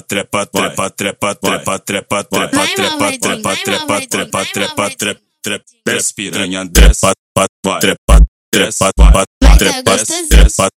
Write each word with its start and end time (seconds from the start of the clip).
trepa, 0.00 0.46
trepa, 0.46 0.90
trepa, 0.90 1.34
trepa, 1.34 1.34
trepa, 1.34 1.78
trepa, 1.78 2.24
trepa, 2.24 2.24
trepa, 2.24 3.12
trepa, 3.18 3.56
trepa, 3.56 4.00
trepa, 4.06 4.44
trepa, 4.44 4.90
trepa, 4.90 5.20
trepa, 5.42 5.64
desce 5.84 6.14
piranha, 6.14 6.64
desce, 6.64 7.12
trepa, 7.34 7.48
trepa, 7.80 8.20
trepa, 8.50 8.92
trepa, 8.98 9.22
trepa, 9.58 9.96
trepa, 10.28 10.70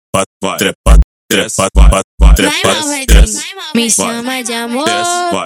trepa, 0.59 0.95
trepa, 2.35 2.75
desce, 3.07 3.45
Me 3.75 3.91
chama 3.91 4.43
de 4.43 4.55
amor, 4.55 4.87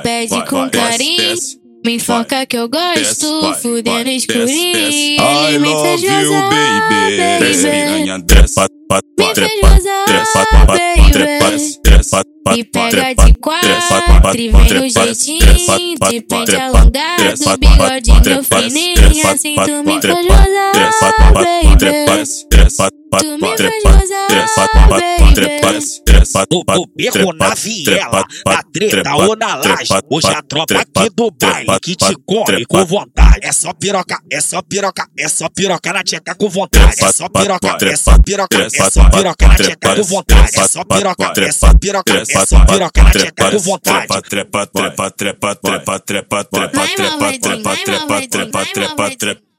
pede 0.03 0.45
com 0.46 0.71
carinho. 0.71 1.37
Me 1.85 1.98
foca 1.98 2.45
que 2.45 2.57
eu 2.59 2.69
gosto, 2.69 3.55
fudendo 3.62 4.11
escurinho. 4.11 5.23
I 5.23 5.59
Me 5.59 5.69
love 5.69 6.03
you, 6.03 6.32
baby. 6.50 7.16
Desce 7.39 7.62
baby. 7.62 7.87
piranha, 7.87 8.19
desce, 8.19 8.61
Me 9.19 9.35
fez 9.35 9.35
trepa, 9.35 9.77
trepa, 10.07 10.66
baby. 10.66 11.12
trepa, 11.12 11.50
desce, 11.50 11.77
Me 12.46 12.65
pega 12.65 13.15
de 13.15 13.35
quatro, 13.35 13.69
e 14.35 14.48
vem 14.48 14.73
no 14.73 14.89
jeitinho, 14.89 15.98
de 16.09 16.20
pente 16.23 16.56
alongado, 16.56 17.59
bigodinho 17.59 18.43
fininho, 18.45 19.29
assim 19.29 19.55
tu 19.56 19.83
me 19.84 20.01
faz 20.01 20.27
gozar, 20.27 20.73
baby. 21.34 21.77
Tu 23.20 23.27
me 23.39 23.56
faz 23.56 23.83
gozar, 23.84 24.29
baby. 24.89 26.08
No 26.50 26.64
bobeco 26.64 27.32
na 27.32 27.55
viela, 27.55 28.24
na 28.46 28.62
treta 28.62 29.14
ou 29.14 29.36
na 29.36 29.56
laje. 29.56 29.92
Hoje 30.10 30.28
a 30.28 30.42
tropa 30.42 30.74
aqui 30.78 31.10
do 31.14 31.30
baile 31.30 31.80
que 31.80 31.96
te 31.96 32.14
come 32.27 32.66
com 32.66 32.84
vontade. 32.84 33.38
É 33.42 33.52
só 33.52 33.73
piroca, 33.73 34.19
é 34.30 34.41
só 34.41 34.62
piroca, 34.62 35.06
é 35.19 35.28
só 35.28 35.48
piroca 35.48 35.92
na 35.92 36.02
tcheca 36.02 36.34
com 36.34 36.48
vontade. 36.48 37.02
É 37.02 37.12
só 37.12 37.28
piroca, 37.28 37.77
é 37.83 37.96
só 37.96 38.19
piroca, 38.19 38.56
é 38.59 38.91
só 38.91 39.10
piroca 39.10 39.48
na 39.48 39.55
tcheca 39.56 39.96
com 39.96 40.02
vontade. 40.02 40.59
É 40.59 40.69
só 40.69 40.84
piroca, 40.84 41.33
é 41.41 41.52
só 41.52 41.74
piroca, 41.74 42.12
é 42.12 42.47
só 42.47 42.64
piroca 42.66 43.02
na 43.02 43.10
tcheca 43.10 43.50
com 43.50 43.58
vontade. 43.58 44.06
trepa, 44.28 44.66
trepa, 44.66 45.10
trepa, 45.10 45.10
trepa, 45.10 45.55
trepa, 45.56 46.00
trepa, 46.00 46.45
trepa, 46.45 46.45
trepa, 46.45 47.33
trepa, 47.38 47.77
trepa, 47.77 48.27
trepa, 48.27 48.66
trepa, 48.66 49.10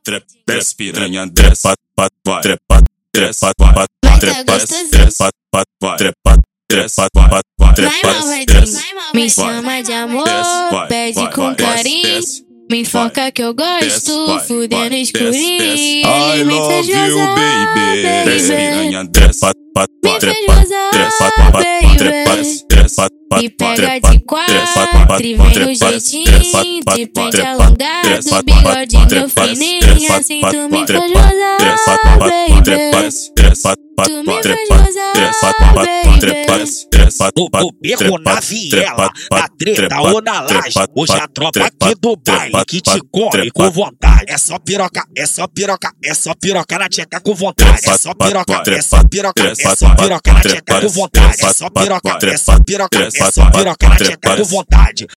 trepa, 0.03 0.25
desce 0.47 0.75
piranha, 0.75 1.25
desce, 1.27 1.63
trepa, 1.63 2.41
trepa, 2.41 2.81
desce, 3.13 3.45
trepa, 3.55 3.88
desce, 4.03 4.19
trepa, 4.19 4.57
desce, 4.91 5.23
malvadinho. 5.53 6.19
Me 9.14 9.28
chama 9.30 9.81
de 9.81 9.94
amor, 9.94 10.23
pede 10.88 11.28
com 11.31 11.56
carinho. 11.56 12.22
Me 12.70 12.86
foca 12.86 13.31
que 13.31 13.42
eu 13.42 13.56
gosto, 13.56 14.39
fudendo 14.42 14.94
escurinho. 14.94 16.06
I 16.06 16.44
Me 16.44 16.53
love 16.53 16.67
fez 16.67 16.88
you, 16.88 17.17
baby. 17.36 18.03
Desce 18.25 18.56
piranha, 18.56 19.03
desce, 19.06 19.45
Me 20.03 20.12
fez 20.12 20.20
trepa, 20.20 20.56
gozar, 20.56 20.92
trepa, 20.92 21.52
baby. 21.52 21.97
trepa, 21.97 22.36
desce, 22.70 23.08
Me 23.34 23.50
pega 23.50 23.75
trepa, 23.75 24.12
de 24.12 24.20
quatro, 24.20 24.56
e 25.20 25.34
vem 25.34 25.59
no 25.59 25.73
jeitinho, 25.73 26.40
de 26.95 27.08
pente 27.08 27.42
alongado, 27.42 28.44
bigodinho 28.45 29.28
fininho, 29.30 30.14
assim 30.14 30.42
tu 30.42 30.70
me 30.70 30.86
faz 30.86 31.02
gozar, 31.12 32.20
baby. 32.20 32.62
Tu 34.06 34.23
me 34.23 34.28
No 37.35 37.49
bobeco 37.49 38.19
na 38.19 38.39
viela, 38.39 39.09
na 39.31 39.47
treta 39.57 40.01
ou 40.01 40.21
na 40.21 40.41
laje. 40.41 40.73
Hoje 40.95 41.13
a 41.13 41.27
tropa 41.27 41.59
aqui 41.66 41.95
do 41.99 42.16
baile 42.17 42.66
que 42.66 42.81
te 42.81 42.99
come 43.11 43.51
com 43.51 43.71
vontade. 43.71 44.25
É 44.27 44.38
só 44.38 44.59
piroca, 44.59 45.03
é 45.16 45.25
só 45.25 45.47
piroca, 45.47 45.91
é 46.03 46.13
só 46.13 46.33
piroca 46.35 46.77
na 46.77 46.89
tcheca 46.89 47.19
com 47.21 47.33
vontade. 47.33 47.89
É 47.89 47.97
só 47.97 48.13
piroca, 48.13 48.63
é 48.67 48.81
só 48.81 49.03
piroca, 49.03 49.43
é 49.47 49.75
só 49.75 49.95
piroca 49.95 50.33
na 50.33 50.41
tcheca 50.41 50.81
com 50.81 50.89
vontade. 50.89 51.45
É 51.45 51.53
só 51.53 51.69
piroca, 51.69 52.09
é 52.27 52.38
só 52.38 52.59
piroca, 52.59 52.97
é 52.99 53.31
só 53.31 53.51
piroca 53.51 53.89
na 53.89 53.95
tcheca 53.95 54.38
com 54.38 54.44
vontade. 54.44 55.07